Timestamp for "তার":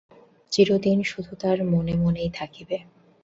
1.35-1.57